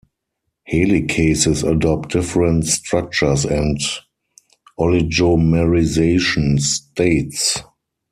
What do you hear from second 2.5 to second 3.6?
structures